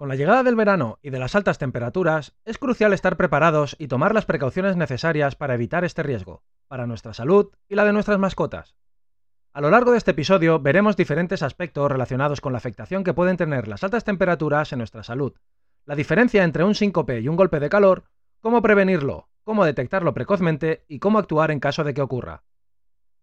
Con 0.00 0.08
la 0.08 0.16
llegada 0.16 0.42
del 0.42 0.56
verano 0.56 0.98
y 1.02 1.10
de 1.10 1.18
las 1.18 1.34
altas 1.34 1.58
temperaturas, 1.58 2.34
es 2.46 2.56
crucial 2.56 2.94
estar 2.94 3.18
preparados 3.18 3.76
y 3.78 3.86
tomar 3.86 4.14
las 4.14 4.24
precauciones 4.24 4.74
necesarias 4.74 5.36
para 5.36 5.52
evitar 5.52 5.84
este 5.84 6.02
riesgo, 6.02 6.42
para 6.68 6.86
nuestra 6.86 7.12
salud 7.12 7.50
y 7.68 7.74
la 7.74 7.84
de 7.84 7.92
nuestras 7.92 8.18
mascotas. 8.18 8.74
A 9.52 9.60
lo 9.60 9.68
largo 9.68 9.92
de 9.92 9.98
este 9.98 10.12
episodio 10.12 10.58
veremos 10.58 10.96
diferentes 10.96 11.42
aspectos 11.42 11.92
relacionados 11.92 12.40
con 12.40 12.52
la 12.52 12.56
afectación 12.56 13.04
que 13.04 13.12
pueden 13.12 13.36
tener 13.36 13.68
las 13.68 13.84
altas 13.84 14.04
temperaturas 14.04 14.72
en 14.72 14.78
nuestra 14.78 15.02
salud, 15.02 15.34
la 15.84 15.96
diferencia 15.96 16.44
entre 16.44 16.64
un 16.64 16.74
síncope 16.74 17.20
y 17.20 17.28
un 17.28 17.36
golpe 17.36 17.60
de 17.60 17.68
calor, 17.68 18.04
cómo 18.40 18.62
prevenirlo, 18.62 19.28
cómo 19.44 19.66
detectarlo 19.66 20.14
precozmente 20.14 20.86
y 20.88 20.98
cómo 20.98 21.18
actuar 21.18 21.50
en 21.50 21.60
caso 21.60 21.84
de 21.84 21.92
que 21.92 22.00
ocurra. 22.00 22.42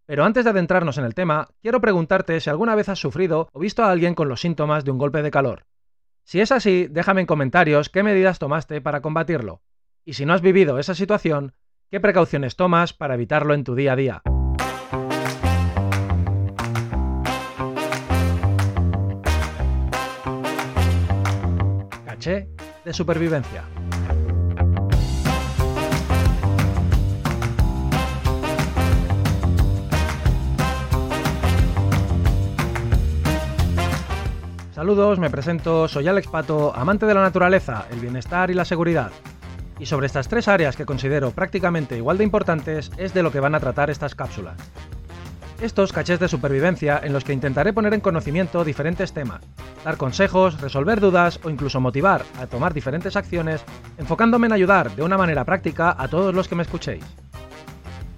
Pero 0.05 0.25
antes 0.25 0.43
de 0.43 0.51
adentrarnos 0.51 0.99
en 0.99 1.05
el 1.05 1.15
tema, 1.15 1.47
quiero 1.59 1.81
preguntarte 1.81 2.39
si 2.39 2.51
alguna 2.51 2.75
vez 2.75 2.87
has 2.87 2.99
sufrido 2.99 3.49
o 3.51 3.59
visto 3.59 3.83
a 3.83 3.89
alguien 3.89 4.13
con 4.13 4.29
los 4.29 4.41
síntomas 4.41 4.85
de 4.85 4.91
un 4.91 4.99
golpe 4.99 5.23
de 5.23 5.31
calor. 5.31 5.65
Si 6.27 6.41
es 6.41 6.51
así, 6.51 6.87
déjame 6.91 7.21
en 7.21 7.25
comentarios 7.25 7.87
qué 7.87 8.03
medidas 8.03 8.37
tomaste 8.37 8.81
para 8.81 8.99
combatirlo. 8.99 9.61
Y 10.03 10.15
si 10.15 10.25
no 10.25 10.33
has 10.33 10.41
vivido 10.41 10.77
esa 10.77 10.93
situación, 10.93 11.53
qué 11.89 12.01
precauciones 12.01 12.57
tomas 12.57 12.91
para 12.91 13.13
evitarlo 13.13 13.53
en 13.53 13.63
tu 13.63 13.75
día 13.75 13.93
a 13.93 13.95
día. 13.95 14.21
Caché 22.05 22.49
de 22.83 22.91
supervivencia. 22.91 23.63
Saludos, 34.87 35.19
me 35.19 35.29
presento, 35.29 35.89
soy 35.89 36.07
Alex 36.07 36.29
Pato, 36.29 36.73
amante 36.73 37.05
de 37.05 37.13
la 37.13 37.21
naturaleza, 37.21 37.87
el 37.91 37.99
bienestar 37.99 38.49
y 38.51 38.53
la 38.53 38.63
seguridad. 38.63 39.11
Y 39.79 39.85
sobre 39.85 40.07
estas 40.07 40.29
tres 40.29 40.47
áreas 40.47 40.77
que 40.77 40.85
considero 40.85 41.31
prácticamente 41.31 41.97
igual 41.97 42.17
de 42.17 42.23
importantes 42.23 42.89
es 42.95 43.13
de 43.13 43.21
lo 43.21 43.29
que 43.29 43.41
van 43.41 43.53
a 43.53 43.59
tratar 43.59 43.89
estas 43.89 44.15
cápsulas. 44.15 44.55
Estos 45.59 45.91
cachés 45.91 46.21
de 46.21 46.29
supervivencia 46.29 47.01
en 47.03 47.11
los 47.11 47.25
que 47.25 47.33
intentaré 47.33 47.73
poner 47.73 47.95
en 47.95 47.99
conocimiento 47.99 48.63
diferentes 48.63 49.11
temas, 49.11 49.41
dar 49.83 49.97
consejos, 49.97 50.61
resolver 50.61 51.01
dudas 51.01 51.41
o 51.43 51.49
incluso 51.49 51.81
motivar 51.81 52.23
a 52.39 52.47
tomar 52.47 52.73
diferentes 52.73 53.17
acciones, 53.17 53.65
enfocándome 53.97 54.47
en 54.47 54.53
ayudar 54.53 54.95
de 54.95 55.03
una 55.03 55.17
manera 55.17 55.43
práctica 55.43 55.97
a 55.99 56.07
todos 56.07 56.33
los 56.33 56.47
que 56.47 56.55
me 56.55 56.63
escuchéis. 56.63 57.03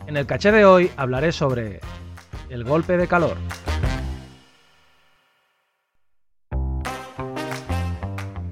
En 0.06 0.18
el 0.18 0.28
caché 0.28 0.52
de 0.52 0.66
hoy 0.66 0.92
hablaré 0.98 1.32
sobre 1.32 1.80
el 2.52 2.64
golpe 2.64 2.96
de 2.96 3.08
calor. 3.08 3.38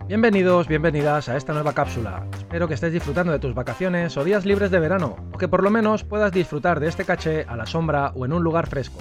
Bienvenidos, 0.08 0.70
bienvenidas 0.70 1.28
a 1.28 1.36
esta 1.36 1.52
nueva 1.52 1.74
cápsula. 1.74 2.26
Espero 2.38 2.70
que 2.70 2.76
estés 2.76 2.94
disfrutando 2.94 3.34
de 3.34 3.40
tus 3.40 3.54
vacaciones 3.54 4.16
o 4.16 4.24
días 4.24 4.46
libres 4.46 4.72
de 4.72 4.80
verano, 4.80 5.18
o 5.34 5.38
que 5.38 5.50
por 5.50 5.62
lo 5.62 5.70
menos 5.70 6.06
puedas 6.06 6.32
disfrutar 6.32 6.80
de 6.80 6.88
este 6.88 7.04
caché 7.04 7.44
a 7.46 7.58
la 7.58 7.66
sombra 7.66 8.14
o 8.16 8.24
en 8.24 8.32
un 8.32 8.42
lugar 8.42 8.68
fresco. 8.68 9.00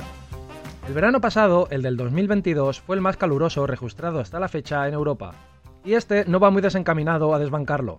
El 0.88 0.94
verano 0.94 1.20
pasado, 1.20 1.68
el 1.70 1.82
del 1.82 1.96
2022, 1.96 2.80
fue 2.80 2.96
el 2.96 3.02
más 3.02 3.16
caluroso 3.16 3.68
registrado 3.68 4.18
hasta 4.18 4.40
la 4.40 4.48
fecha 4.48 4.88
en 4.88 4.94
Europa, 4.94 5.34
y 5.84 5.94
este 5.94 6.24
no 6.24 6.40
va 6.40 6.50
muy 6.50 6.60
desencaminado 6.60 7.32
a 7.32 7.38
desbancarlo. 7.38 7.98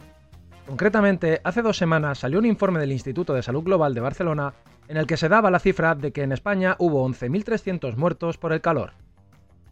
Concretamente, 0.67 1.39
hace 1.45 1.61
dos 1.61 1.78
semanas 1.78 2.19
salió 2.19 2.39
un 2.39 2.45
informe 2.45 2.81
del 2.81 2.91
Instituto 2.91 3.33
de 3.33 3.41
Salud 3.41 3.63
Global 3.63 3.94
de 3.94 4.02
Barcelona 4.02 4.53
en 4.89 4.97
el 4.97 5.08
que 5.08 5.16
se 5.16 5.30
daba 5.30 5.50
la 5.50 5.59
cifra 5.59 5.95
de 5.95 6.11
que 6.11 6.23
en 6.23 6.33
España 6.33 6.75
hubo 6.78 7.08
11.300 7.08 7.95
muertos 7.95 8.38
por 8.38 8.52
el 8.52 8.59
calor. 8.59 8.91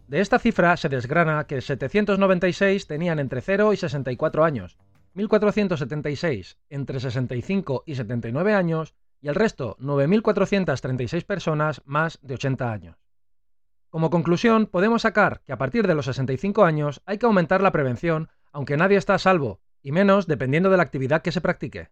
De 0.08 0.20
esta 0.20 0.38
cifra 0.38 0.76
se 0.76 0.88
desgrana 0.88 1.48
que 1.48 1.60
796 1.60 2.86
tenían 2.86 3.18
entre 3.18 3.40
0 3.40 3.72
y 3.72 3.76
64 3.76 4.44
años, 4.44 4.76
1476 5.14 6.58
entre 6.70 7.00
65 7.00 7.82
y 7.86 7.96
79 7.96 8.54
años 8.54 8.94
y 9.20 9.26
el 9.28 9.34
resto 9.34 9.76
9.436 9.80 11.24
personas 11.24 11.82
más 11.86 12.20
de 12.22 12.34
80 12.34 12.70
años. 12.70 12.96
Como 13.90 14.10
conclusión, 14.10 14.66
podemos 14.66 15.02
sacar 15.02 15.40
que 15.44 15.52
a 15.52 15.58
partir 15.58 15.88
de 15.88 15.94
los 15.96 16.04
65 16.04 16.64
años 16.64 17.02
hay 17.04 17.18
que 17.18 17.26
aumentar 17.26 17.60
la 17.60 17.72
prevención, 17.72 18.28
aunque 18.52 18.76
nadie 18.76 18.98
está 18.98 19.14
a 19.14 19.18
salvo, 19.18 19.60
y 19.82 19.90
menos 19.90 20.28
dependiendo 20.28 20.70
de 20.70 20.76
la 20.76 20.84
actividad 20.84 21.22
que 21.22 21.32
se 21.32 21.40
practique. 21.40 21.90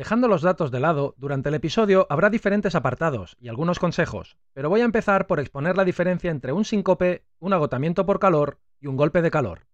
Dejando 0.00 0.28
los 0.28 0.40
datos 0.40 0.70
de 0.70 0.80
lado, 0.80 1.14
durante 1.18 1.50
el 1.50 1.56
episodio 1.56 2.06
habrá 2.08 2.30
diferentes 2.30 2.74
apartados 2.74 3.36
y 3.38 3.48
algunos 3.48 3.78
consejos, 3.78 4.38
pero 4.54 4.70
voy 4.70 4.80
a 4.80 4.86
empezar 4.86 5.26
por 5.26 5.40
exponer 5.40 5.76
la 5.76 5.84
diferencia 5.84 6.30
entre 6.30 6.54
un 6.54 6.64
síncope, 6.64 7.26
un 7.38 7.52
agotamiento 7.52 8.06
por 8.06 8.18
calor 8.18 8.60
y 8.80 8.86
un 8.86 8.96
golpe 8.96 9.20
de 9.20 9.30
calor. 9.30 9.66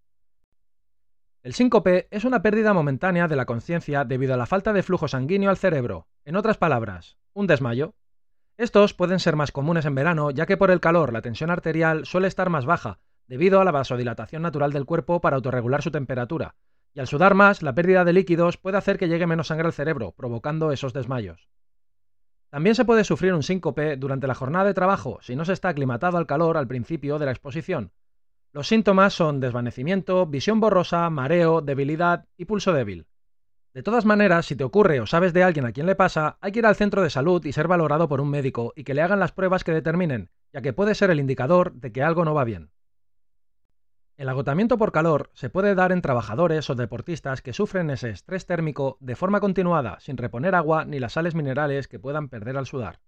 El 1.44 1.54
síncope 1.54 2.08
es 2.10 2.24
una 2.24 2.42
pérdida 2.42 2.72
momentánea 2.72 3.28
de 3.28 3.36
la 3.36 3.46
conciencia 3.46 4.04
debido 4.04 4.34
a 4.34 4.36
la 4.36 4.46
falta 4.46 4.72
de 4.72 4.82
flujo 4.82 5.06
sanguíneo 5.06 5.48
al 5.48 5.58
cerebro, 5.58 6.08
en 6.24 6.34
otras 6.34 6.58
palabras, 6.58 7.18
un 7.32 7.46
desmayo. 7.46 7.94
Estos 8.56 8.94
pueden 8.94 9.20
ser 9.20 9.36
más 9.36 9.52
comunes 9.52 9.84
en 9.84 9.94
verano 9.94 10.32
ya 10.32 10.46
que 10.46 10.56
por 10.56 10.72
el 10.72 10.80
calor 10.80 11.12
la 11.12 11.22
tensión 11.22 11.50
arterial 11.50 12.04
suele 12.04 12.26
estar 12.26 12.50
más 12.50 12.66
baja, 12.66 12.98
debido 13.28 13.60
a 13.60 13.64
la 13.64 13.70
vasodilatación 13.70 14.42
natural 14.42 14.72
del 14.72 14.86
cuerpo 14.86 15.20
para 15.20 15.36
autorregular 15.36 15.82
su 15.82 15.92
temperatura, 15.92 16.56
y 16.96 17.00
al 17.00 17.06
sudar 17.06 17.34
más, 17.34 17.62
la 17.62 17.74
pérdida 17.74 18.06
de 18.06 18.14
líquidos 18.14 18.56
puede 18.56 18.78
hacer 18.78 18.96
que 18.98 19.06
llegue 19.06 19.26
menos 19.26 19.48
sangre 19.48 19.66
al 19.66 19.74
cerebro, 19.74 20.14
provocando 20.16 20.72
esos 20.72 20.94
desmayos. 20.94 21.50
También 22.48 22.74
se 22.74 22.86
puede 22.86 23.04
sufrir 23.04 23.34
un 23.34 23.42
síncope 23.42 23.98
durante 23.98 24.26
la 24.26 24.34
jornada 24.34 24.64
de 24.64 24.72
trabajo 24.72 25.18
si 25.20 25.36
no 25.36 25.44
se 25.44 25.52
está 25.52 25.68
aclimatado 25.68 26.16
al 26.16 26.26
calor 26.26 26.56
al 26.56 26.66
principio 26.66 27.18
de 27.18 27.26
la 27.26 27.32
exposición. 27.32 27.92
Los 28.54 28.68
síntomas 28.68 29.12
son 29.12 29.40
desvanecimiento, 29.40 30.24
visión 30.24 30.58
borrosa, 30.58 31.10
mareo, 31.10 31.60
debilidad 31.60 32.24
y 32.38 32.46
pulso 32.46 32.72
débil. 32.72 33.06
De 33.74 33.82
todas 33.82 34.06
maneras, 34.06 34.46
si 34.46 34.56
te 34.56 34.64
ocurre 34.64 35.00
o 35.00 35.06
sabes 35.06 35.34
de 35.34 35.42
alguien 35.42 35.66
a 35.66 35.72
quien 35.72 35.84
le 35.84 35.96
pasa, 35.96 36.38
hay 36.40 36.50
que 36.50 36.60
ir 36.60 36.66
al 36.66 36.76
centro 36.76 37.02
de 37.02 37.10
salud 37.10 37.44
y 37.44 37.52
ser 37.52 37.68
valorado 37.68 38.08
por 38.08 38.22
un 38.22 38.30
médico 38.30 38.72
y 38.74 38.84
que 38.84 38.94
le 38.94 39.02
hagan 39.02 39.20
las 39.20 39.32
pruebas 39.32 39.64
que 39.64 39.72
determinen, 39.72 40.30
ya 40.50 40.62
que 40.62 40.72
puede 40.72 40.94
ser 40.94 41.10
el 41.10 41.20
indicador 41.20 41.74
de 41.74 41.92
que 41.92 42.02
algo 42.02 42.24
no 42.24 42.32
va 42.32 42.44
bien. 42.44 42.70
El 44.16 44.30
agotamiento 44.30 44.78
por 44.78 44.92
calor 44.92 45.30
se 45.34 45.50
puede 45.50 45.74
dar 45.74 45.92
en 45.92 46.00
trabajadores 46.00 46.70
o 46.70 46.74
deportistas 46.74 47.42
que 47.42 47.52
sufren 47.52 47.90
ese 47.90 48.08
estrés 48.08 48.46
térmico 48.46 48.96
de 49.00 49.14
forma 49.14 49.40
continuada, 49.40 50.00
sin 50.00 50.16
reponer 50.16 50.54
agua 50.54 50.86
ni 50.86 50.98
las 50.98 51.12
sales 51.12 51.34
minerales 51.34 51.86
que 51.86 51.98
puedan 51.98 52.30
perder 52.30 52.56
al 52.56 52.64
sudar. 52.64 53.00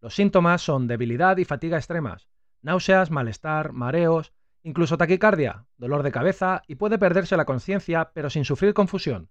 Los 0.00 0.14
síntomas 0.14 0.62
son 0.62 0.86
debilidad 0.86 1.36
y 1.38 1.44
fatiga 1.44 1.78
extremas, 1.78 2.28
náuseas, 2.62 3.10
malestar, 3.10 3.72
mareos, 3.72 4.32
incluso 4.62 4.96
taquicardia, 4.96 5.66
dolor 5.78 6.04
de 6.04 6.12
cabeza 6.12 6.62
y 6.68 6.76
puede 6.76 6.96
perderse 6.96 7.36
la 7.36 7.44
conciencia 7.44 8.12
pero 8.14 8.30
sin 8.30 8.44
sufrir 8.44 8.72
confusión. 8.72 9.30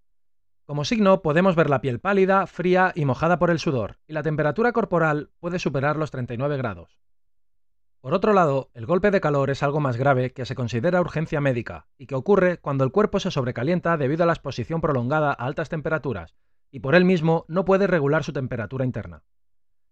Como 0.66 0.84
signo 0.84 1.22
podemos 1.22 1.56
ver 1.56 1.70
la 1.70 1.80
piel 1.80 2.02
pálida, 2.02 2.46
fría 2.46 2.92
y 2.94 3.06
mojada 3.06 3.40
por 3.40 3.52
el 3.52 3.60
sudor, 3.60 4.00
y 4.06 4.12
la 4.12 4.22
temperatura 4.22 4.74
corporal 4.74 5.32
puede 5.40 5.60
superar 5.60 5.96
los 5.96 6.12
39 6.12 6.58
grados. 6.58 7.00
Por 8.02 8.14
otro 8.14 8.32
lado, 8.32 8.70
el 8.74 8.86
golpe 8.86 9.12
de 9.12 9.20
calor 9.20 9.50
es 9.50 9.62
algo 9.62 9.82
más 9.82 9.98
grave 9.98 10.32
que 10.32 10.46
se 10.46 10.56
considera 10.56 11.02
urgencia 11.02 11.42
médica 11.42 11.88
y 11.98 12.06
que 12.06 12.16
ocurre 12.16 12.58
cuando 12.58 12.86
el 12.86 12.92
cuerpo 12.92 13.20
se 13.20 13.30
sobrecalienta 13.30 13.98
debido 13.98 14.24
a 14.24 14.26
la 14.26 14.34
exposición 14.34 14.80
prolongada 14.80 15.32
a 15.32 15.46
altas 15.46 15.68
temperaturas 15.68 16.34
y 16.72 16.80
por 16.80 16.96
él 16.96 17.04
mismo 17.04 17.44
no 17.50 17.66
puede 17.66 17.88
regular 17.88 18.24
su 18.24 18.32
temperatura 18.32 18.86
interna. 18.86 19.24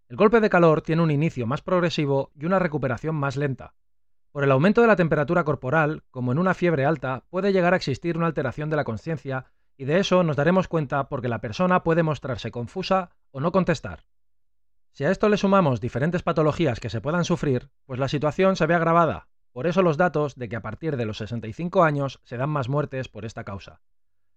El 0.08 0.16
golpe 0.16 0.40
de 0.40 0.48
calor 0.48 0.80
tiene 0.80 1.02
un 1.02 1.10
inicio 1.10 1.46
más 1.46 1.60
progresivo 1.60 2.30
y 2.34 2.46
una 2.46 2.58
recuperación 2.58 3.14
más 3.14 3.36
lenta. 3.36 3.74
Por 4.32 4.42
el 4.42 4.52
aumento 4.52 4.80
de 4.80 4.86
la 4.86 4.96
temperatura 4.96 5.44
corporal, 5.44 6.02
como 6.10 6.32
en 6.32 6.38
una 6.38 6.54
fiebre 6.54 6.86
alta, 6.86 7.24
puede 7.28 7.52
llegar 7.52 7.74
a 7.74 7.76
existir 7.76 8.16
una 8.16 8.26
alteración 8.26 8.70
de 8.70 8.76
la 8.76 8.84
conciencia 8.84 9.46
y 9.76 9.84
de 9.84 9.98
eso 9.98 10.22
nos 10.22 10.36
daremos 10.36 10.66
cuenta 10.66 11.10
porque 11.10 11.28
la 11.28 11.42
persona 11.42 11.82
puede 11.82 12.02
mostrarse 12.02 12.50
confusa 12.50 13.10
o 13.32 13.40
no 13.40 13.52
contestar. 13.52 14.04
Si 14.98 15.04
a 15.04 15.12
esto 15.12 15.28
le 15.28 15.36
sumamos 15.36 15.80
diferentes 15.80 16.24
patologías 16.24 16.80
que 16.80 16.90
se 16.90 17.00
puedan 17.00 17.24
sufrir, 17.24 17.70
pues 17.86 18.00
la 18.00 18.08
situación 18.08 18.56
se 18.56 18.66
ve 18.66 18.74
agravada. 18.74 19.28
Por 19.52 19.68
eso 19.68 19.80
los 19.80 19.96
datos 19.96 20.34
de 20.34 20.48
que 20.48 20.56
a 20.56 20.60
partir 20.60 20.96
de 20.96 21.06
los 21.06 21.18
65 21.18 21.84
años 21.84 22.18
se 22.24 22.36
dan 22.36 22.50
más 22.50 22.68
muertes 22.68 23.06
por 23.06 23.24
esta 23.24 23.44
causa. 23.44 23.80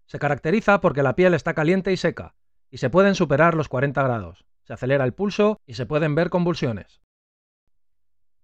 Se 0.06 0.20
caracteriza 0.20 0.80
porque 0.80 1.02
la 1.02 1.16
piel 1.16 1.34
está 1.34 1.56
caliente 1.56 1.92
y 1.92 1.98
seca, 1.98 2.36
y 2.70 2.78
se 2.78 2.92
pueden 2.92 3.16
superar 3.16 3.56
los 3.56 3.70
40 3.70 4.04
grados, 4.04 4.46
se 4.62 4.74
acelera 4.74 5.04
el 5.04 5.16
pulso 5.16 5.60
y 5.66 5.74
se 5.74 5.88
pueden 5.88 6.14
ver 6.14 6.30
convulsiones. 6.30 7.02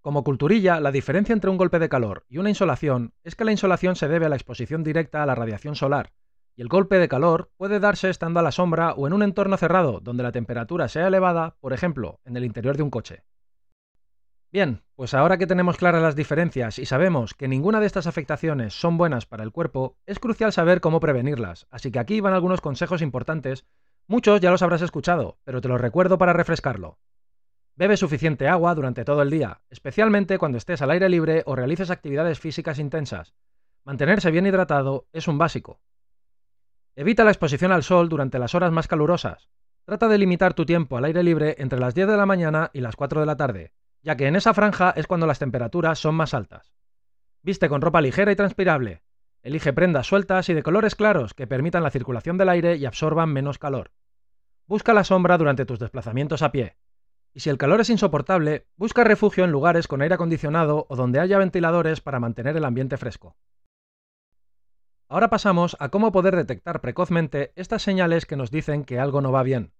Como 0.01 0.23
culturilla, 0.23 0.79
la 0.79 0.91
diferencia 0.91 1.33
entre 1.33 1.51
un 1.51 1.57
golpe 1.57 1.77
de 1.77 1.87
calor 1.87 2.25
y 2.29 2.39
una 2.39 2.49
insolación 2.49 3.13
es 3.23 3.35
que 3.35 3.45
la 3.45 3.51
insolación 3.51 3.95
se 3.95 4.07
debe 4.07 4.25
a 4.25 4.29
la 4.29 4.37
exposición 4.37 4.83
directa 4.83 5.21
a 5.21 5.27
la 5.27 5.35
radiación 5.35 5.75
solar, 5.75 6.13
y 6.57 6.61
el 6.63 6.67
golpe 6.67 6.97
de 6.97 7.07
calor 7.07 7.51
puede 7.55 7.79
darse 7.79 8.09
estando 8.09 8.39
a 8.39 8.43
la 8.43 8.51
sombra 8.51 8.93
o 8.93 9.07
en 9.07 9.13
un 9.13 9.23
entorno 9.23 9.55
cerrado 9.55 9.99
donde 10.01 10.23
la 10.23 10.33
temperatura 10.33 10.89
sea 10.89 11.07
elevada, 11.07 11.55
por 11.61 11.71
ejemplo, 11.71 12.19
en 12.25 12.35
el 12.35 12.43
interior 12.43 12.75
de 12.75 12.83
un 12.83 12.89
coche. 12.89 13.23
Bien, 14.51 14.81
pues 14.95 15.13
ahora 15.13 15.37
que 15.37 15.45
tenemos 15.45 15.77
claras 15.77 16.01
las 16.01 16.15
diferencias 16.15 16.79
y 16.79 16.85
sabemos 16.85 17.33
que 17.35 17.47
ninguna 17.47 17.79
de 17.79 17.85
estas 17.85 18.07
afectaciones 18.07 18.73
son 18.73 18.97
buenas 18.97 19.25
para 19.25 19.43
el 19.43 19.51
cuerpo, 19.51 19.97
es 20.05 20.19
crucial 20.19 20.51
saber 20.51 20.81
cómo 20.81 20.99
prevenirlas, 20.99 21.67
así 21.69 21.91
que 21.91 21.99
aquí 21.99 22.21
van 22.21 22.33
algunos 22.33 22.59
consejos 22.59 23.01
importantes, 23.01 23.65
muchos 24.07 24.41
ya 24.41 24.49
los 24.49 24.63
habrás 24.63 24.81
escuchado, 24.81 25.37
pero 25.43 25.61
te 25.61 25.67
los 25.67 25.79
recuerdo 25.79 26.17
para 26.17 26.33
refrescarlo. 26.33 26.97
Bebe 27.75 27.97
suficiente 27.97 28.47
agua 28.47 28.73
durante 28.73 29.05
todo 29.05 29.21
el 29.21 29.29
día, 29.29 29.61
especialmente 29.69 30.39
cuando 30.39 30.57
estés 30.57 30.81
al 30.81 30.89
aire 30.89 31.07
libre 31.07 31.43
o 31.45 31.55
realices 31.55 31.91
actividades 31.91 32.39
físicas 32.39 32.79
intensas, 32.79 33.35
Mantenerse 33.87 34.31
bien 34.31 34.45
hidratado 34.45 35.07
es 35.13 35.29
un 35.29 35.37
básico. 35.37 35.79
Evita 36.99 37.23
la 37.23 37.29
exposición 37.29 37.71
al 37.71 37.83
sol 37.83 38.09
durante 38.09 38.39
las 38.39 38.55
horas 38.55 38.71
más 38.71 38.87
calurosas. 38.87 39.49
Trata 39.85 40.07
de 40.07 40.17
limitar 40.17 40.55
tu 40.55 40.65
tiempo 40.65 40.97
al 40.97 41.05
aire 41.05 41.21
libre 41.21 41.53
entre 41.59 41.77
las 41.77 41.93
10 41.93 42.07
de 42.07 42.17
la 42.17 42.25
mañana 42.25 42.71
y 42.73 42.81
las 42.81 42.95
4 42.95 43.19
de 43.19 43.27
la 43.27 43.37
tarde, 43.37 43.71
ya 44.01 44.17
que 44.17 44.25
en 44.25 44.35
esa 44.35 44.55
franja 44.55 44.95
es 44.97 45.05
cuando 45.05 45.27
las 45.27 45.37
temperaturas 45.37 45.99
son 45.99 46.15
más 46.15 46.33
altas. 46.33 46.73
Viste 47.43 47.69
con 47.69 47.81
ropa 47.81 48.01
ligera 48.01 48.31
y 48.31 48.35
transpirable. 48.35 49.03
Elige 49.43 49.73
prendas 49.73 50.07
sueltas 50.07 50.49
y 50.49 50.55
de 50.55 50.63
colores 50.63 50.95
claros 50.95 51.35
que 51.35 51.45
permitan 51.45 51.83
la 51.83 51.91
circulación 51.91 52.35
del 52.39 52.49
aire 52.49 52.77
y 52.77 52.87
absorban 52.87 53.31
menos 53.31 53.59
calor. 53.59 53.91
Busca 54.65 54.91
la 54.91 55.03
sombra 55.03 55.37
durante 55.37 55.67
tus 55.67 55.77
desplazamientos 55.77 56.41
a 56.41 56.51
pie. 56.51 56.77
Y 57.31 57.41
si 57.41 57.51
el 57.51 57.59
calor 57.59 57.79
es 57.79 57.91
insoportable, 57.91 58.65
busca 58.75 59.03
refugio 59.03 59.43
en 59.43 59.51
lugares 59.51 59.87
con 59.87 60.01
aire 60.01 60.15
acondicionado 60.15 60.87
o 60.89 60.95
donde 60.95 61.19
haya 61.19 61.37
ventiladores 61.37 62.01
para 62.01 62.19
mantener 62.19 62.57
el 62.57 62.65
ambiente 62.65 62.97
fresco. 62.97 63.37
Ahora 65.09 65.29
pasamos 65.29 65.77
a 65.79 65.87
cómo 65.87 66.11
poder 66.11 66.35
detectar 66.35 66.81
precozmente 66.81 67.53
estas 67.55 67.81
señales 67.81 68.25
que 68.25 68.35
nos 68.35 68.51
dicen 68.51 68.83
que 68.83 68.99
algo 68.99 69.21
no 69.21 69.31
va 69.31 69.43
bien. 69.43 69.71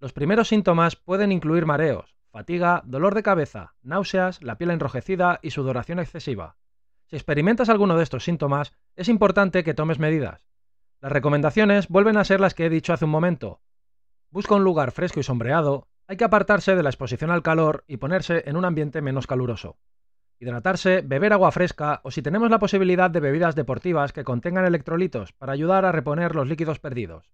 Los 0.00 0.14
primeros 0.14 0.48
síntomas 0.48 0.96
pueden 0.96 1.32
incluir 1.32 1.66
mareos, 1.66 2.16
fatiga, 2.30 2.82
dolor 2.86 3.14
de 3.14 3.22
cabeza, 3.22 3.74
náuseas, 3.82 4.42
la 4.42 4.56
piel 4.56 4.70
enrojecida 4.70 5.38
y 5.42 5.50
sudoración 5.50 5.98
excesiva. 5.98 6.56
Si 7.04 7.16
experimentas 7.16 7.68
alguno 7.68 7.98
de 7.98 8.02
estos 8.02 8.24
síntomas, 8.24 8.72
es 8.96 9.08
importante 9.08 9.64
que 9.64 9.74
tomes 9.74 9.98
medidas. 9.98 10.46
Las 11.00 11.12
recomendaciones 11.12 11.88
vuelven 11.88 12.16
a 12.16 12.24
ser 12.24 12.40
las 12.40 12.54
que 12.54 12.64
he 12.64 12.70
dicho 12.70 12.94
hace 12.94 13.04
un 13.04 13.10
momento. 13.10 13.60
Busca 14.30 14.54
un 14.54 14.64
lugar 14.64 14.92
fresco 14.92 15.20
y 15.20 15.22
sombreado, 15.22 15.88
hay 16.06 16.16
que 16.16 16.24
apartarse 16.24 16.74
de 16.74 16.82
la 16.82 16.88
exposición 16.88 17.30
al 17.30 17.42
calor 17.42 17.84
y 17.86 17.98
ponerse 17.98 18.42
en 18.46 18.56
un 18.56 18.64
ambiente 18.64 19.02
menos 19.02 19.26
caluroso. 19.26 19.76
Hidratarse, 20.38 21.02
beber 21.04 21.32
agua 21.32 21.52
fresca 21.52 22.00
o 22.04 22.10
si 22.10 22.22
tenemos 22.22 22.50
la 22.50 22.58
posibilidad 22.58 23.10
de 23.10 23.20
bebidas 23.20 23.54
deportivas 23.54 24.12
que 24.12 24.24
contengan 24.24 24.64
electrolitos 24.64 25.32
para 25.32 25.52
ayudar 25.52 25.84
a 25.84 25.92
reponer 25.92 26.34
los 26.34 26.48
líquidos 26.48 26.80
perdidos. 26.80 27.30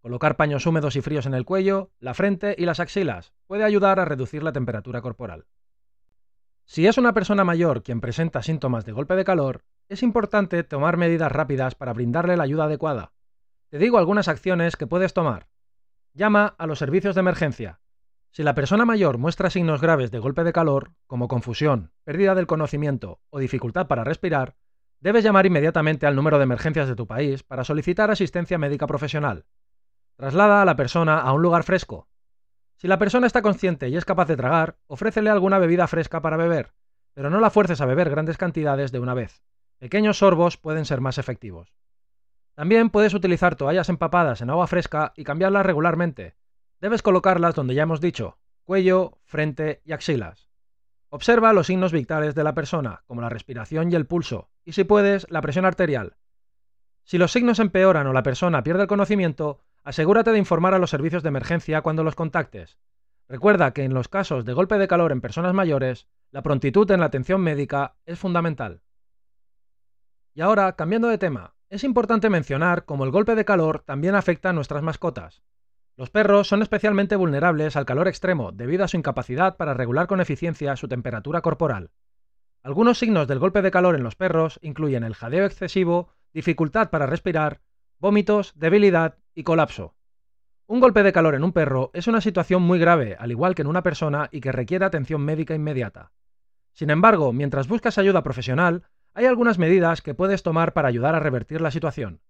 Colocar 0.00 0.36
paños 0.36 0.66
húmedos 0.66 0.96
y 0.96 1.00
fríos 1.00 1.26
en 1.26 1.34
el 1.34 1.44
cuello, 1.44 1.92
la 2.00 2.14
frente 2.14 2.56
y 2.58 2.64
las 2.64 2.80
axilas 2.80 3.32
puede 3.46 3.62
ayudar 3.62 4.00
a 4.00 4.04
reducir 4.04 4.42
la 4.42 4.52
temperatura 4.52 5.00
corporal. 5.00 5.46
Si 6.64 6.86
es 6.86 6.98
una 6.98 7.12
persona 7.12 7.44
mayor 7.44 7.82
quien 7.82 8.00
presenta 8.00 8.42
síntomas 8.42 8.84
de 8.84 8.92
golpe 8.92 9.14
de 9.14 9.24
calor, 9.24 9.62
es 9.88 10.02
importante 10.02 10.64
tomar 10.64 10.96
medidas 10.96 11.30
rápidas 11.30 11.74
para 11.74 11.92
brindarle 11.92 12.36
la 12.36 12.44
ayuda 12.44 12.64
adecuada. 12.64 13.12
Te 13.68 13.78
digo 13.78 13.98
algunas 13.98 14.26
acciones 14.28 14.76
que 14.76 14.86
puedes 14.86 15.14
tomar. 15.14 15.48
Llama 16.14 16.54
a 16.58 16.66
los 16.66 16.78
servicios 16.78 17.14
de 17.14 17.20
emergencia. 17.20 17.81
Si 18.32 18.42
la 18.42 18.54
persona 18.54 18.86
mayor 18.86 19.18
muestra 19.18 19.50
signos 19.50 19.82
graves 19.82 20.10
de 20.10 20.18
golpe 20.18 20.42
de 20.42 20.54
calor, 20.54 20.92
como 21.06 21.28
confusión, 21.28 21.92
pérdida 22.02 22.34
del 22.34 22.46
conocimiento 22.46 23.20
o 23.28 23.38
dificultad 23.38 23.88
para 23.88 24.04
respirar, 24.04 24.56
debes 25.00 25.22
llamar 25.22 25.44
inmediatamente 25.44 26.06
al 26.06 26.16
número 26.16 26.38
de 26.38 26.44
emergencias 26.44 26.88
de 26.88 26.96
tu 26.96 27.06
país 27.06 27.42
para 27.42 27.62
solicitar 27.62 28.10
asistencia 28.10 28.56
médica 28.56 28.86
profesional. 28.86 29.44
Traslada 30.16 30.62
a 30.62 30.64
la 30.64 30.76
persona 30.76 31.18
a 31.18 31.30
un 31.34 31.42
lugar 31.42 31.62
fresco. 31.62 32.08
Si 32.76 32.88
la 32.88 32.98
persona 32.98 33.26
está 33.26 33.42
consciente 33.42 33.90
y 33.90 33.98
es 33.98 34.06
capaz 34.06 34.28
de 34.28 34.38
tragar, 34.38 34.78
ofrécele 34.86 35.28
alguna 35.28 35.58
bebida 35.58 35.86
fresca 35.86 36.22
para 36.22 36.38
beber, 36.38 36.72
pero 37.12 37.28
no 37.28 37.38
la 37.38 37.50
fuerces 37.50 37.82
a 37.82 37.86
beber 37.86 38.08
grandes 38.08 38.38
cantidades 38.38 38.92
de 38.92 39.00
una 39.00 39.12
vez. 39.12 39.42
Pequeños 39.78 40.18
sorbos 40.18 40.56
pueden 40.56 40.86
ser 40.86 41.02
más 41.02 41.18
efectivos. 41.18 41.74
También 42.54 42.88
puedes 42.88 43.12
utilizar 43.12 43.56
toallas 43.56 43.90
empapadas 43.90 44.40
en 44.40 44.48
agua 44.48 44.66
fresca 44.68 45.12
y 45.16 45.24
cambiarlas 45.24 45.66
regularmente. 45.66 46.34
Debes 46.82 47.00
colocarlas 47.00 47.54
donde 47.54 47.74
ya 47.74 47.84
hemos 47.84 48.02
dicho, 48.02 48.36
cuello, 48.64 49.18
frente 49.24 49.80
y 49.86 49.92
axilas. 49.92 50.50
Observa 51.08 51.54
los 51.54 51.68
signos 51.68 51.92
vitales 51.92 52.34
de 52.34 52.44
la 52.44 52.54
persona, 52.54 53.04
como 53.06 53.22
la 53.22 53.30
respiración 53.30 53.90
y 53.90 53.94
el 53.94 54.04
pulso, 54.06 54.50
y 54.64 54.72
si 54.72 54.84
puedes, 54.84 55.26
la 55.30 55.40
presión 55.40 55.64
arterial. 55.64 56.16
Si 57.04 57.16
los 57.16 57.32
signos 57.32 57.58
empeoran 57.58 58.06
o 58.06 58.12
la 58.12 58.22
persona 58.22 58.62
pierde 58.62 58.82
el 58.82 58.88
conocimiento, 58.88 59.60
Asegúrate 59.84 60.30
de 60.30 60.38
informar 60.38 60.74
a 60.74 60.78
los 60.78 60.90
servicios 60.90 61.24
de 61.24 61.28
emergencia 61.28 61.82
cuando 61.82 62.04
los 62.04 62.14
contactes. 62.14 62.78
Recuerda 63.28 63.72
que 63.72 63.82
en 63.82 63.94
los 63.94 64.08
casos 64.08 64.44
de 64.44 64.52
golpe 64.52 64.78
de 64.78 64.86
calor 64.86 65.10
en 65.10 65.20
personas 65.20 65.54
mayores, 65.54 66.06
la 66.30 66.42
prontitud 66.42 66.88
en 66.90 67.00
la 67.00 67.06
atención 67.06 67.40
médica 67.40 67.96
es 68.06 68.18
fundamental. 68.18 68.82
Y 70.34 70.40
ahora, 70.40 70.76
cambiando 70.76 71.08
de 71.08 71.18
tema, 71.18 71.54
es 71.68 71.82
importante 71.82 72.30
mencionar 72.30 72.84
cómo 72.84 73.04
el 73.04 73.10
golpe 73.10 73.34
de 73.34 73.44
calor 73.44 73.80
también 73.80 74.14
afecta 74.14 74.50
a 74.50 74.52
nuestras 74.52 74.82
mascotas. 74.84 75.42
Los 75.96 76.10
perros 76.10 76.48
son 76.48 76.62
especialmente 76.62 77.16
vulnerables 77.16 77.76
al 77.76 77.84
calor 77.84 78.08
extremo 78.08 78.50
debido 78.52 78.84
a 78.84 78.88
su 78.88 78.96
incapacidad 78.96 79.56
para 79.56 79.74
regular 79.74 80.06
con 80.06 80.20
eficiencia 80.20 80.74
su 80.76 80.88
temperatura 80.88 81.42
corporal. 81.42 81.90
Algunos 82.62 82.98
signos 82.98 83.28
del 83.28 83.38
golpe 83.38 83.60
de 83.60 83.70
calor 83.70 83.94
en 83.94 84.02
los 84.02 84.16
perros 84.16 84.58
incluyen 84.62 85.04
el 85.04 85.14
jadeo 85.14 85.44
excesivo, 85.44 86.14
dificultad 86.32 86.90
para 86.90 87.06
respirar, 87.06 87.60
vómitos, 87.98 88.52
debilidad 88.56 89.18
y 89.34 89.42
colapso. 89.42 89.94
Un 90.66 90.80
golpe 90.80 91.02
de 91.02 91.12
calor 91.12 91.34
en 91.34 91.44
un 91.44 91.52
perro 91.52 91.90
es 91.92 92.06
una 92.06 92.20
situación 92.20 92.62
muy 92.62 92.78
grave, 92.78 93.16
al 93.18 93.30
igual 93.30 93.54
que 93.54 93.62
en 93.62 93.68
una 93.68 93.82
persona, 93.82 94.28
y 94.32 94.40
que 94.40 94.52
requiere 94.52 94.84
atención 94.84 95.20
médica 95.22 95.54
inmediata. 95.54 96.12
Sin 96.72 96.88
embargo, 96.88 97.32
mientras 97.32 97.68
buscas 97.68 97.98
ayuda 97.98 98.22
profesional, 98.22 98.84
hay 99.12 99.26
algunas 99.26 99.58
medidas 99.58 100.00
que 100.00 100.14
puedes 100.14 100.42
tomar 100.42 100.72
para 100.72 100.88
ayudar 100.88 101.14
a 101.14 101.20
revertir 101.20 101.60
la 101.60 101.70
situación. 101.70 102.20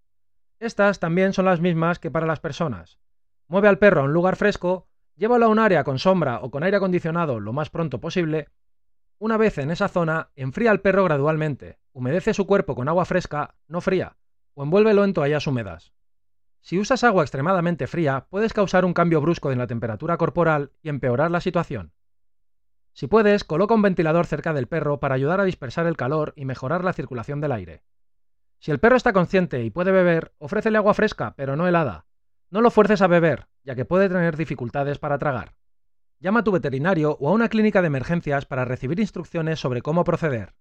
Estas 0.59 0.99
también 0.99 1.33
son 1.33 1.45
las 1.45 1.61
mismas 1.61 2.01
que 2.01 2.11
para 2.11 2.27
las 2.27 2.41
personas. 2.41 2.99
Mueve 3.53 3.69
al 3.69 3.79
perro 3.79 4.01
a 4.01 4.05
un 4.05 4.15
lugar 4.15 4.37
fresco, 4.37 4.89
llévalo 5.15 5.45
a 5.45 5.49
un 5.49 5.59
área 5.59 5.85
con 5.85 5.99
sombra 5.99 6.39
o 6.41 6.51
con 6.51 6.63
aire 6.63 6.79
acondicionado 6.79 7.39
lo 7.39 7.53
más 7.53 7.69
pronto 7.69 8.01
posible. 8.01 8.49
Una 9.19 9.37
vez 9.37 9.59
en 9.59 9.71
esa 9.71 9.89
zona, 9.89 10.31
enfría 10.37 10.71
al 10.71 10.81
perro 10.81 11.05
gradualmente, 11.05 11.79
humedece 11.93 12.33
su 12.33 12.47
cuerpo 12.47 12.75
con 12.75 12.89
agua 12.89 13.05
fresca, 13.05 13.57
no 13.69 13.83
fría, 13.83 14.17
o 14.55 14.63
envuélvelo 14.63 15.05
en 15.05 15.13
toallas 15.13 15.47
húmedas. 15.47 15.93
Si 16.63 16.79
usas 16.79 17.05
agua 17.05 17.25
extremadamente 17.25 17.87
fría, 17.87 18.27
puedes 18.31 18.55
causar 18.55 18.87
un 18.87 18.95
cambio 18.95 19.21
brusco 19.21 19.53
en 19.53 19.59
la 19.59 19.67
temperatura 19.67 20.17
corporal 20.17 20.73
y 20.83 20.89
empeorar 20.89 21.31
la 21.31 21.43
situación. 21.43 21.93
Si 22.95 23.07
puedes, 23.07 23.45
coloca 23.45 23.75
un 23.75 23.83
ventilador 23.83 24.25
cerca 24.25 24.55
del 24.55 24.67
perro 24.67 24.99
para 24.99 25.15
ayudar 25.15 25.43
a 25.43 25.45
dispersar 25.45 25.87
el 25.87 25.99
calor 25.99 26.33
y 26.37 26.47
mejorar 26.47 26.85
la 26.85 26.95
circulación 26.95 27.43
del 27.43 27.53
aire. 27.53 27.83
Si 28.61 28.71
el 28.71 28.79
perro 28.79 28.97
está 28.97 29.13
consciente 29.13 29.63
y 29.63 29.69
puede 29.69 29.93
beber, 29.93 30.33
ofrécele 30.39 30.79
agua 30.79 30.95
fresca, 30.95 31.35
pero 31.37 31.55
no 31.55 31.69
helada. 31.69 32.07
No 32.53 32.61
lo 32.61 32.71
fuerces 32.71 33.03
a 33.03 33.09
beber, 33.09 33.49
ya 33.65 33.75
que 33.75 33.85
puede 33.85 34.09
tener 34.09 34.37
dificultades 34.37 35.01
para 35.01 35.19
tragar. 35.19 35.57
Llama 36.21 36.41
a 36.41 36.45
tu 36.45 36.53
veterinario 36.53 37.17
o 37.19 37.29
a 37.29 37.33
una 37.33 37.49
clínica 37.49 37.81
de 37.81 37.89
emergencias 37.89 38.47
para 38.47 38.65
recibir 38.65 39.01
instrucciones 39.01 39.59
sobre 39.59 39.83
cómo 39.83 40.05
proceder. 40.05 40.55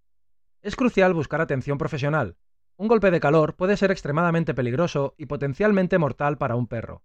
Es 0.62 0.76
crucial 0.76 1.14
buscar 1.14 1.42
atención 1.42 1.78
profesional, 1.78 2.38
un 2.78 2.88
golpe 2.88 3.12
de 3.12 3.20
calor 3.20 3.56
puede 3.58 3.78
ser 3.78 3.92
extremadamente 3.92 4.54
peligroso 4.54 5.14
y 5.18 5.28
potencialmente 5.28 6.00
mortal 6.00 6.40
para 6.40 6.56
un 6.56 6.66
perro. 6.66 7.04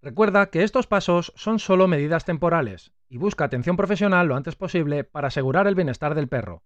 Recuerda 0.00 0.46
que 0.46 0.64
estos 0.64 0.88
pasos 0.88 1.32
son 1.36 1.58
solo 1.60 1.86
medidas 1.86 2.24
temporales 2.24 2.90
y 3.08 3.18
busca 3.18 3.44
atención 3.44 3.76
profesional 3.76 4.26
lo 4.26 4.34
antes 4.34 4.56
posible 4.56 5.04
para 5.04 5.28
asegurar 5.28 5.66
el 5.68 5.74
bienestar 5.74 6.14
del 6.14 6.26
perro. 6.26 6.64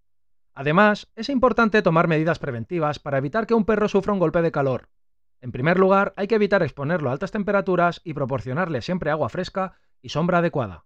Además, 0.54 1.10
es 1.16 1.28
importante 1.28 1.82
tomar 1.82 2.08
medidas 2.08 2.38
preventivas 2.38 3.00
para 3.00 3.18
evitar 3.18 3.46
que 3.46 3.54
un 3.54 3.66
perro 3.66 3.88
sufra 3.88 4.12
un 4.12 4.20
golpe 4.20 4.40
de 4.40 4.52
calor. 4.52 4.88
En 5.40 5.52
primer 5.52 5.78
lugar, 5.78 6.14
hay 6.16 6.26
que 6.26 6.34
evitar 6.34 6.62
exponerlo 6.62 7.10
a 7.10 7.12
altas 7.12 7.30
temperaturas 7.30 8.00
y 8.04 8.14
proporcionarle 8.14 8.82
siempre 8.82 9.10
agua 9.10 9.28
fresca 9.28 9.78
y 10.00 10.08
sombra 10.08 10.38
adecuada. 10.38 10.84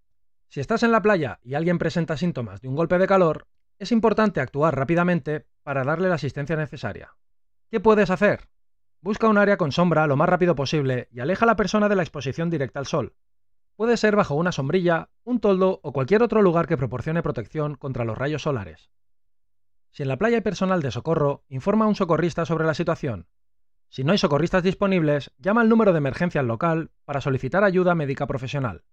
Si 0.49 0.61
estás 0.61 0.83
en 0.83 0.93
la 0.93 1.03
playa 1.03 1.39
y 1.43 1.55
alguien 1.55 1.79
presenta 1.79 2.17
síntomas 2.17 2.61
de 2.61 2.69
un 2.69 2.75
golpe 2.75 2.99
de 2.99 3.07
calor, 3.07 3.47
es 3.79 3.93
importante 3.93 4.41
actuar 4.41 4.77
rápidamente 4.77 5.47
para 5.63 5.85
darle 5.85 6.09
la 6.09 6.17
asistencia 6.17 6.57
necesaria. 6.57 7.15
¿Qué 7.71 7.81
puedes 7.81 8.11
hacer? 8.11 8.49
Busca 9.01 9.29
un 9.29 9.39
área 9.39 9.57
con 9.57 9.73
sombra 9.73 10.07
lo 10.07 10.17
más 10.17 10.29
rápido 10.29 10.55
posible 10.55 11.09
y 11.11 11.21
aleja 11.21 11.45
a 11.45 11.47
la 11.47 11.57
persona 11.57 11.89
de 11.89 11.97
la 11.97 12.03
exposición 12.03 12.51
directa 12.51 12.81
al 12.81 12.87
sol. 12.87 13.15
Puede 13.77 13.97
ser 13.97 14.17
bajo 14.17 14.35
una 14.35 14.53
sombrilla, 14.53 15.09
un 15.25 15.41
toldo 15.41 15.81
o 15.83 15.93
cualquier 15.93 16.23
otro 16.23 16.43
lugar 16.43 16.67
que 16.67 16.77
proporcione 16.77 17.23
protección 17.23 17.77
contra 17.77 18.05
los 18.05 18.19
rayos 18.19 18.43
solares. 18.43 18.91
Si 19.93 20.03
en 20.03 20.09
la 20.09 20.19
playa 20.19 20.37
hay 20.37 20.43
personal 20.43 20.83
de 20.83 20.91
socorro, 20.91 21.45
informa 21.49 21.87
a 21.87 21.89
un 21.89 21.95
socorrista 21.95 22.45
sobre 22.45 22.67
la 22.67 22.75
situación. 22.75 23.27
Si 23.91 24.05
no 24.05 24.13
hay 24.13 24.19
socorristas 24.19 24.63
disponibles, 24.63 25.33
llama 25.39 25.63
al 25.63 25.69
número 25.69 25.93
de 25.93 25.99
emergencia 25.99 26.45
local 26.45 26.93
para 27.05 27.21
solicitar 27.21 27.65
ayuda 27.65 27.97
médica 27.97 28.29
profesional. 28.29 28.85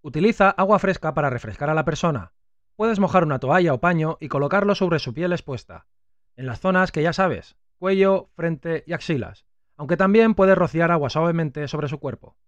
Utiliza 0.00 0.48
agua 0.48 0.78
fresca 0.78 1.12
para 1.12 1.28
refrescar 1.28 1.68
a 1.68 1.74
la 1.74 1.84
persona. 1.84 2.32
Puedes 2.74 2.98
mojar 2.98 3.24
una 3.24 3.38
toalla 3.38 3.74
o 3.74 3.80
paño 3.80 4.16
y 4.20 4.28
colocarlo 4.28 4.74
sobre 4.74 4.98
su 4.98 5.12
piel 5.12 5.32
expuesta, 5.32 5.86
en 6.36 6.46
las 6.46 6.58
zonas 6.58 6.90
que 6.90 7.02
ya 7.02 7.12
sabes, 7.12 7.56
cuello, 7.78 8.30
frente 8.34 8.82
y 8.86 8.94
axilas, 8.94 9.44
aunque 9.76 9.98
también 9.98 10.34
puede 10.34 10.54
rociar 10.54 10.90
agua 10.90 11.10
suavemente 11.10 11.68
sobre 11.68 11.88
su 11.88 12.00
cuerpo. 12.00 12.38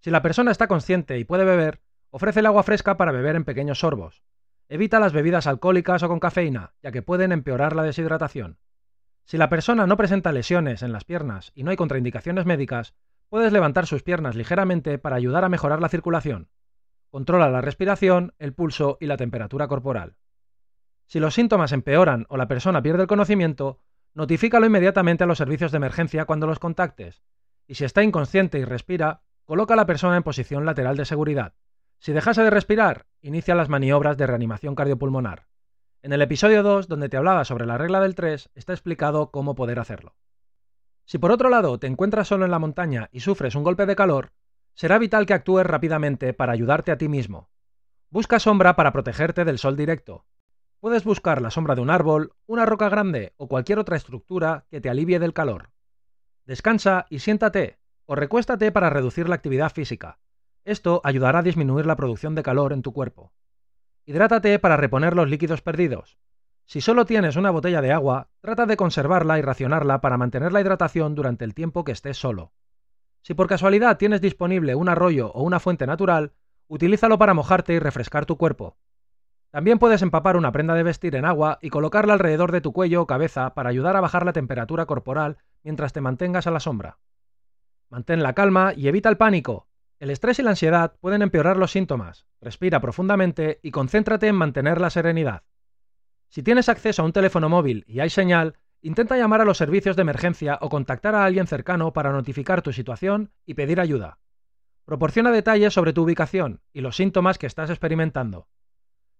Si 0.00 0.10
la 0.10 0.22
persona 0.22 0.50
está 0.50 0.66
consciente 0.66 1.20
y 1.20 1.24
puede 1.24 1.44
beber, 1.44 1.82
ofrece 2.10 2.40
el 2.40 2.46
agua 2.46 2.64
fresca 2.64 2.96
para 2.96 3.12
beber 3.12 3.36
en 3.36 3.44
pequeños 3.44 3.78
sorbos. 3.78 4.24
Evita 4.68 4.98
las 4.98 5.12
bebidas 5.12 5.46
alcohólicas 5.46 6.02
o 6.02 6.08
con 6.08 6.18
cafeína, 6.18 6.74
ya 6.82 6.90
que 6.90 7.02
pueden 7.02 7.30
empeorar 7.30 7.76
la 7.76 7.84
deshidratación. 7.84 8.58
Si 9.24 9.38
la 9.38 9.48
persona 9.48 9.86
no 9.86 9.96
presenta 9.96 10.32
lesiones 10.32 10.82
en 10.82 10.92
las 10.92 11.04
piernas 11.04 11.52
y 11.54 11.62
no 11.62 11.70
hay 11.70 11.76
contraindicaciones 11.76 12.46
médicas, 12.46 12.94
puedes 13.28 13.52
levantar 13.52 13.86
sus 13.86 14.02
piernas 14.02 14.36
ligeramente 14.36 14.98
para 14.98 15.16
ayudar 15.16 15.44
a 15.44 15.48
mejorar 15.48 15.80
la 15.80 15.88
circulación. 15.88 16.48
Controla 17.08 17.50
la 17.50 17.60
respiración, 17.60 18.34
el 18.38 18.52
pulso 18.52 18.98
y 19.00 19.06
la 19.06 19.16
temperatura 19.16 19.68
corporal. 19.68 20.16
Si 21.06 21.20
los 21.20 21.34
síntomas 21.34 21.72
empeoran 21.72 22.26
o 22.28 22.36
la 22.36 22.48
persona 22.48 22.82
pierde 22.82 23.02
el 23.02 23.08
conocimiento, 23.08 23.80
notifícalo 24.14 24.66
inmediatamente 24.66 25.24
a 25.24 25.26
los 25.26 25.38
servicios 25.38 25.72
de 25.72 25.76
emergencia 25.76 26.24
cuando 26.24 26.46
los 26.46 26.58
contactes. 26.58 27.22
Y 27.66 27.74
si 27.74 27.84
está 27.84 28.02
inconsciente 28.02 28.58
y 28.58 28.64
respira, 28.64 29.22
coloca 29.44 29.74
a 29.74 29.76
la 29.76 29.86
persona 29.86 30.16
en 30.16 30.22
posición 30.22 30.64
lateral 30.64 30.96
de 30.96 31.04
seguridad. 31.04 31.54
Si 31.98 32.12
dejase 32.12 32.42
de 32.42 32.50
respirar, 32.50 33.06
inicia 33.20 33.54
las 33.54 33.68
maniobras 33.68 34.16
de 34.16 34.26
reanimación 34.26 34.74
cardiopulmonar. 34.74 35.46
En 36.04 36.12
el 36.12 36.20
episodio 36.20 36.64
2, 36.64 36.88
donde 36.88 37.08
te 37.08 37.16
hablaba 37.16 37.44
sobre 37.44 37.64
la 37.64 37.78
regla 37.78 38.00
del 38.00 38.16
3, 38.16 38.50
está 38.56 38.72
explicado 38.72 39.30
cómo 39.30 39.54
poder 39.54 39.78
hacerlo. 39.78 40.16
Si 41.04 41.18
por 41.18 41.30
otro 41.30 41.48
lado 41.48 41.78
te 41.78 41.86
encuentras 41.86 42.26
solo 42.26 42.44
en 42.44 42.50
la 42.50 42.58
montaña 42.58 43.08
y 43.12 43.20
sufres 43.20 43.54
un 43.54 43.62
golpe 43.62 43.86
de 43.86 43.94
calor, 43.94 44.32
será 44.74 44.98
vital 44.98 45.26
que 45.26 45.34
actúes 45.34 45.64
rápidamente 45.64 46.34
para 46.34 46.52
ayudarte 46.52 46.90
a 46.90 46.98
ti 46.98 47.08
mismo. 47.08 47.50
Busca 48.10 48.40
sombra 48.40 48.74
para 48.74 48.92
protegerte 48.92 49.44
del 49.44 49.60
sol 49.60 49.76
directo. 49.76 50.26
Puedes 50.80 51.04
buscar 51.04 51.40
la 51.40 51.52
sombra 51.52 51.76
de 51.76 51.82
un 51.82 51.90
árbol, 51.90 52.34
una 52.46 52.66
roca 52.66 52.88
grande 52.88 53.32
o 53.36 53.46
cualquier 53.46 53.78
otra 53.78 53.96
estructura 53.96 54.66
que 54.70 54.80
te 54.80 54.90
alivie 54.90 55.20
del 55.20 55.32
calor. 55.32 55.70
Descansa 56.46 57.06
y 57.10 57.20
siéntate, 57.20 57.78
o 58.06 58.16
recuéstate 58.16 58.72
para 58.72 58.90
reducir 58.90 59.28
la 59.28 59.36
actividad 59.36 59.70
física. 59.70 60.18
Esto 60.64 61.00
ayudará 61.04 61.38
a 61.38 61.44
disminuir 61.44 61.86
la 61.86 61.94
producción 61.94 62.34
de 62.34 62.42
calor 62.42 62.72
en 62.72 62.82
tu 62.82 62.92
cuerpo. 62.92 63.32
Hidrátate 64.04 64.58
para 64.58 64.76
reponer 64.76 65.14
los 65.14 65.28
líquidos 65.28 65.62
perdidos. 65.62 66.18
Si 66.64 66.80
solo 66.80 67.04
tienes 67.04 67.36
una 67.36 67.50
botella 67.50 67.80
de 67.80 67.92
agua, 67.92 68.28
trata 68.40 68.66
de 68.66 68.76
conservarla 68.76 69.38
y 69.38 69.42
racionarla 69.42 70.00
para 70.00 70.16
mantener 70.16 70.52
la 70.52 70.60
hidratación 70.60 71.14
durante 71.14 71.44
el 71.44 71.54
tiempo 71.54 71.84
que 71.84 71.92
estés 71.92 72.16
solo. 72.16 72.52
Si 73.22 73.34
por 73.34 73.46
casualidad 73.46 73.98
tienes 73.98 74.20
disponible 74.20 74.74
un 74.74 74.88
arroyo 74.88 75.30
o 75.32 75.42
una 75.42 75.60
fuente 75.60 75.86
natural, 75.86 76.32
utilízalo 76.66 77.18
para 77.18 77.34
mojarte 77.34 77.74
y 77.74 77.78
refrescar 77.78 78.26
tu 78.26 78.36
cuerpo. 78.36 78.76
También 79.50 79.78
puedes 79.78 80.02
empapar 80.02 80.36
una 80.36 80.50
prenda 80.50 80.74
de 80.74 80.82
vestir 80.82 81.14
en 81.14 81.24
agua 81.24 81.58
y 81.60 81.68
colocarla 81.68 82.14
alrededor 82.14 82.50
de 82.50 82.62
tu 82.62 82.72
cuello 82.72 83.02
o 83.02 83.06
cabeza 83.06 83.54
para 83.54 83.68
ayudar 83.68 83.96
a 83.96 84.00
bajar 84.00 84.24
la 84.24 84.32
temperatura 84.32 84.86
corporal 84.86 85.36
mientras 85.62 85.92
te 85.92 86.00
mantengas 86.00 86.46
a 86.46 86.50
la 86.50 86.60
sombra. 86.60 86.98
Mantén 87.90 88.22
la 88.22 88.32
calma 88.32 88.72
y 88.74 88.88
evita 88.88 89.10
el 89.10 89.18
pánico, 89.18 89.68
el 90.02 90.10
estrés 90.10 90.40
y 90.40 90.42
la 90.42 90.50
ansiedad 90.50 90.96
pueden 91.00 91.22
empeorar 91.22 91.56
los 91.56 91.70
síntomas. 91.70 92.26
Respira 92.40 92.80
profundamente 92.80 93.60
y 93.62 93.70
concéntrate 93.70 94.26
en 94.26 94.34
mantener 94.34 94.80
la 94.80 94.90
serenidad. 94.90 95.44
Si 96.28 96.42
tienes 96.42 96.68
acceso 96.68 97.02
a 97.02 97.04
un 97.04 97.12
teléfono 97.12 97.48
móvil 97.48 97.84
y 97.86 98.00
hay 98.00 98.10
señal, 98.10 98.56
intenta 98.80 99.16
llamar 99.16 99.42
a 99.42 99.44
los 99.44 99.58
servicios 99.58 99.94
de 99.94 100.02
emergencia 100.02 100.58
o 100.60 100.70
contactar 100.70 101.14
a 101.14 101.24
alguien 101.24 101.46
cercano 101.46 101.92
para 101.92 102.10
notificar 102.10 102.62
tu 102.62 102.72
situación 102.72 103.30
y 103.46 103.54
pedir 103.54 103.78
ayuda. 103.78 104.18
Proporciona 104.86 105.30
detalles 105.30 105.72
sobre 105.72 105.92
tu 105.92 106.02
ubicación 106.02 106.62
y 106.72 106.80
los 106.80 106.96
síntomas 106.96 107.38
que 107.38 107.46
estás 107.46 107.70
experimentando. 107.70 108.48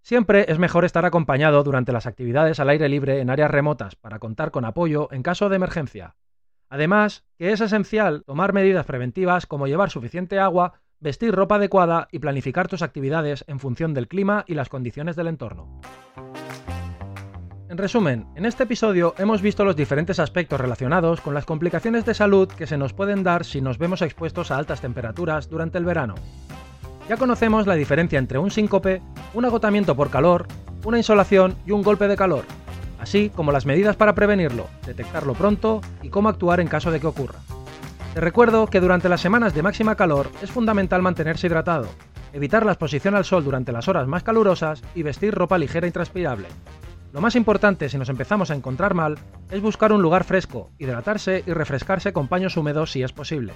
Siempre 0.01 0.47
es 0.49 0.59
mejor 0.59 0.85
estar 0.85 1.05
acompañado 1.05 1.63
durante 1.63 1.93
las 1.93 2.07
actividades 2.07 2.59
al 2.59 2.71
aire 2.71 2.89
libre 2.89 3.21
en 3.21 3.31
áreas 3.31 3.53
remotas 3.53 3.95
para 3.95 4.19
contar 4.19 4.51
con 4.51 4.65
apoyo 4.65 5.07
en 5.13 5.23
caso 5.23 5.49
de 5.49 5.55
emergencia. 5.55 6.17
Además, 6.73 7.23
que 7.37 7.53
es 7.53 7.61
esencial 7.61 8.25
tomar 8.25 8.55
medidas 8.55 8.87
preventivas 8.87 9.45
como 9.45 9.67
llevar 9.67 9.91
suficiente 9.91 10.39
agua, 10.39 10.81
vestir 11.01 11.35
ropa 11.35 11.57
adecuada 11.57 12.09
y 12.11 12.19
planificar 12.19 12.67
tus 12.67 12.81
actividades 12.81 13.45
en 13.47 13.61
función 13.61 13.93
del 13.93 14.09
clima 14.09 14.47
y 14.49 14.55
las 14.55 14.71
condiciones 14.71 15.15
del 15.15 15.27
entorno. 15.27 15.83
En 17.69 17.77
resumen, 17.77 18.27
en 18.37 18.47
este 18.47 18.63
episodio 18.63 19.15
hemos 19.19 19.43
visto 19.43 19.67
los 19.67 19.77
diferentes 19.77 20.19
aspectos 20.19 20.59
relacionados 20.59 21.21
con 21.21 21.35
las 21.35 21.45
complicaciones 21.45 22.07
de 22.07 22.15
salud 22.15 22.49
que 22.49 22.67
se 22.67 22.79
nos 22.79 22.95
pueden 22.95 23.23
dar 23.23 23.45
si 23.45 23.61
nos 23.61 23.77
vemos 23.77 24.01
expuestos 24.01 24.51
a 24.51 24.57
altas 24.57 24.81
temperaturas 24.81 25.51
durante 25.51 25.77
el 25.77 25.85
verano. 25.85 26.15
Ya 27.07 27.19
conocemos 27.19 27.67
la 27.67 27.75
diferencia 27.75 28.19
entre 28.19 28.39
un 28.39 28.51
síncope, 28.51 29.03
un 29.35 29.45
agotamiento 29.45 29.95
por 29.95 30.09
calor, 30.09 30.47
una 30.87 30.97
insolación 30.97 31.55
y 31.67 31.73
un 31.73 31.83
golpe 31.83 32.09
de 32.09 32.17
calor, 32.17 32.47
así 33.03 33.31
como 33.31 33.51
las 33.51 33.67
medidas 33.67 33.97
para 33.97 34.15
prevenirlo, 34.15 34.69
detectarlo 34.87 35.35
pronto 35.35 35.81
y 36.03 36.09
cómo 36.09 36.29
actuar 36.29 36.61
en 36.61 36.69
caso 36.69 36.93
de 36.93 37.01
que 37.01 37.09
ocurra. 37.09 37.41
Te 38.15 38.21
recuerdo 38.21 38.69
que 38.69 38.79
durante 38.79 39.09
las 39.09 39.21
semanas 39.21 39.55
de 39.55 39.63
máxima 39.63 39.97
calor 39.97 40.31
es 40.41 40.53
fundamental 40.53 41.03
mantenerse 41.03 41.49
hidratado, 41.49 41.89
evitar 42.33 42.65
la 42.65 42.73
exposición 42.73 43.17
al 43.17 43.25
sol 43.25 43.43
durante 43.43 43.73
las 43.73 43.89
horas 43.89 44.07
más 44.07 44.23
calurosas 44.23 44.83
y 44.95 45.03
vestir 45.03 45.35
ropa 45.35 45.59
ligera 45.59 45.89
y 45.89 45.91
transpirable. 45.91 46.47
Lo 47.13 47.21
más 47.21 47.35
importante 47.35 47.89
si 47.89 47.99
nos 47.99 48.09
empezamos 48.09 48.53
a 48.53 48.55
encontrar 48.55 48.95
mal 48.95 49.19
es 49.51 49.61
buscar 49.61 49.93
un 49.93 50.01
lugar 50.01 50.23
fresco, 50.23 50.71
hidratarse 50.79 51.43
y 51.45 51.53
refrescarse 51.53 52.13
con 52.13 52.29
paños 52.29 52.57
húmedos 52.57 52.93
si 52.93 53.03
es 53.03 53.13
posible. 53.13 53.53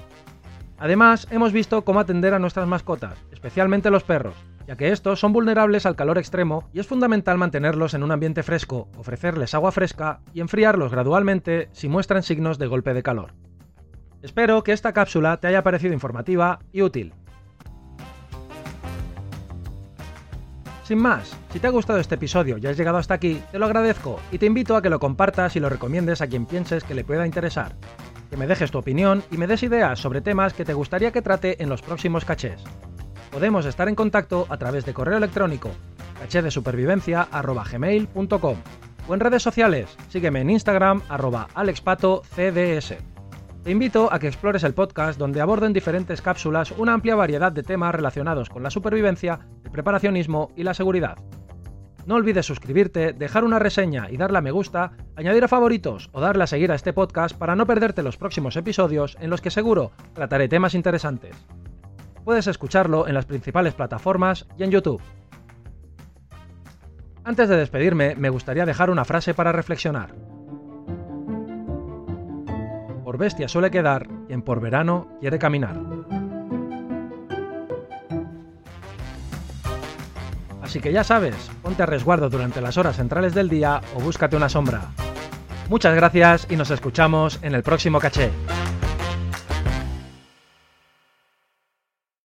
Además, 0.78 1.28
hemos 1.30 1.52
visto 1.52 1.82
cómo 1.82 2.00
atender 2.00 2.34
a 2.34 2.40
nuestras 2.40 2.66
mascotas, 2.66 3.14
especialmente 3.30 3.90
los 3.90 4.02
perros, 4.02 4.34
ya 4.66 4.76
que 4.76 4.90
estos 4.90 5.20
son 5.20 5.32
vulnerables 5.32 5.86
al 5.86 5.96
calor 5.96 6.18
extremo 6.18 6.68
y 6.72 6.80
es 6.80 6.86
fundamental 6.86 7.38
mantenerlos 7.38 7.94
en 7.94 8.02
un 8.02 8.10
ambiente 8.10 8.42
fresco, 8.42 8.88
ofrecerles 8.96 9.54
agua 9.54 9.72
fresca 9.72 10.20
y 10.34 10.40
enfriarlos 10.40 10.90
gradualmente 10.90 11.68
si 11.72 11.88
muestran 11.88 12.22
signos 12.22 12.58
de 12.58 12.66
golpe 12.66 12.92
de 12.94 13.02
calor. 13.02 13.34
Espero 14.22 14.62
que 14.62 14.72
esta 14.72 14.92
cápsula 14.92 15.36
te 15.36 15.46
haya 15.46 15.62
parecido 15.62 15.94
informativa 15.94 16.58
y 16.72 16.82
útil. 16.82 17.14
Sin 20.82 20.98
más, 20.98 21.36
si 21.52 21.58
te 21.58 21.66
ha 21.66 21.70
gustado 21.70 21.98
este 21.98 22.14
episodio 22.14 22.58
y 22.58 22.66
has 22.66 22.76
llegado 22.76 22.98
hasta 22.98 23.14
aquí, 23.14 23.42
te 23.50 23.58
lo 23.58 23.66
agradezco 23.66 24.20
y 24.30 24.38
te 24.38 24.46
invito 24.46 24.76
a 24.76 24.82
que 24.82 24.90
lo 24.90 25.00
compartas 25.00 25.56
y 25.56 25.60
lo 25.60 25.68
recomiendes 25.68 26.20
a 26.20 26.28
quien 26.28 26.46
pienses 26.46 26.84
que 26.84 26.94
le 26.94 27.04
pueda 27.04 27.26
interesar. 27.26 27.74
Que 28.30 28.36
me 28.36 28.46
dejes 28.46 28.70
tu 28.70 28.78
opinión 28.78 29.24
y 29.30 29.36
me 29.36 29.48
des 29.48 29.64
ideas 29.64 29.98
sobre 29.98 30.20
temas 30.20 30.54
que 30.54 30.64
te 30.64 30.74
gustaría 30.74 31.10
que 31.10 31.22
trate 31.22 31.60
en 31.62 31.68
los 31.68 31.82
próximos 31.82 32.24
cachés. 32.24 32.62
Podemos 33.30 33.66
estar 33.66 33.88
en 33.88 33.94
contacto 33.94 34.46
a 34.48 34.56
través 34.56 34.86
de 34.86 34.94
correo 34.94 35.18
electrónico 35.18 35.70
cachedesupervivencia.gmail.com 36.20 38.56
o 39.08 39.14
en 39.14 39.20
redes 39.20 39.42
sociales, 39.42 39.96
sígueme 40.08 40.40
en 40.40 40.50
Instagram 40.50 41.02
arroba 41.08 41.48
alexpatocds. 41.54 42.94
Te 43.62 43.70
invito 43.70 44.12
a 44.12 44.18
que 44.18 44.28
explores 44.28 44.64
el 44.64 44.74
podcast 44.74 45.18
donde 45.18 45.40
abordo 45.40 45.66
en 45.66 45.72
diferentes 45.72 46.22
cápsulas 46.22 46.72
una 46.72 46.92
amplia 46.92 47.16
variedad 47.16 47.52
de 47.52 47.62
temas 47.62 47.94
relacionados 47.94 48.48
con 48.48 48.62
la 48.62 48.70
supervivencia, 48.70 49.40
el 49.64 49.70
preparacionismo 49.70 50.52
y 50.56 50.62
la 50.62 50.74
seguridad. 50.74 51.16
No 52.06 52.14
olvides 52.14 52.46
suscribirte, 52.46 53.12
dejar 53.12 53.42
una 53.42 53.58
reseña 53.58 54.08
y 54.08 54.16
darle 54.16 54.38
a 54.38 54.42
me 54.42 54.52
gusta, 54.52 54.92
añadir 55.16 55.42
a 55.42 55.48
favoritos 55.48 56.08
o 56.12 56.20
darle 56.20 56.44
a 56.44 56.46
seguir 56.46 56.70
a 56.70 56.76
este 56.76 56.92
podcast 56.92 57.36
para 57.36 57.56
no 57.56 57.66
perderte 57.66 58.04
los 58.04 58.16
próximos 58.16 58.56
episodios 58.56 59.16
en 59.20 59.30
los 59.30 59.40
que 59.40 59.50
seguro 59.50 59.90
trataré 60.14 60.48
temas 60.48 60.74
interesantes 60.74 61.34
puedes 62.26 62.48
escucharlo 62.48 63.06
en 63.06 63.14
las 63.14 63.24
principales 63.24 63.74
plataformas 63.74 64.48
y 64.58 64.64
en 64.64 64.72
YouTube. 64.72 65.00
Antes 67.22 67.48
de 67.48 67.56
despedirme, 67.56 68.16
me 68.16 68.30
gustaría 68.30 68.66
dejar 68.66 68.90
una 68.90 69.04
frase 69.04 69.32
para 69.32 69.52
reflexionar. 69.52 70.12
Por 73.04 73.16
bestia 73.16 73.46
suele 73.46 73.70
quedar 73.70 74.08
quien 74.26 74.42
por 74.42 74.60
verano 74.60 75.06
quiere 75.20 75.38
caminar. 75.38 75.80
Así 80.60 80.80
que 80.80 80.92
ya 80.92 81.04
sabes, 81.04 81.36
ponte 81.62 81.84
a 81.84 81.86
resguardo 81.86 82.28
durante 82.28 82.60
las 82.60 82.76
horas 82.76 82.96
centrales 82.96 83.34
del 83.34 83.48
día 83.48 83.80
o 83.94 84.00
búscate 84.00 84.34
una 84.34 84.48
sombra. 84.48 84.80
Muchas 85.70 85.94
gracias 85.94 86.48
y 86.50 86.56
nos 86.56 86.72
escuchamos 86.72 87.38
en 87.42 87.54
el 87.54 87.62
próximo 87.62 88.00
caché. 88.00 88.32